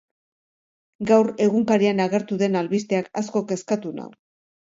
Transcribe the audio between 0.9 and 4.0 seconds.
Gaur, egunkarian agertu den albisteak asko kezkatu